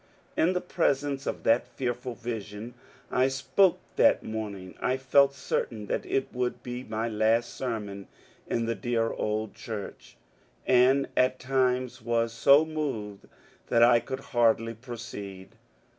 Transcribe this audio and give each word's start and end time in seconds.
In 0.35 0.53
the 0.53 0.61
presence 0.61 1.27
of 1.27 1.43
that 1.43 1.67
fearful 1.67 2.15
vision 2.15 2.73
I 3.11 3.27
spoke 3.27 3.77
that 3.97 4.23
morning. 4.23 4.73
I 4.81 4.97
felt 4.97 5.35
certain 5.35 5.85
that 5.85 6.07
it 6.07 6.33
would 6.33 6.63
be 6.63 6.81
my 6.83 7.07
last 7.07 7.53
sermon 7.53 8.07
in 8.47 8.65
the 8.65 8.73
dear 8.73 9.11
old 9.11 9.53
church, 9.53 10.17
and 10.65 11.07
at 11.15 11.37
times 11.37 12.01
was 12.01 12.33
so 12.33 12.65
moved 12.65 13.27
that 13.67 13.83
I 13.83 13.99
could 13.99 14.21
hardly 14.33 14.73
pro 14.73 14.95
ceed. 14.95 15.49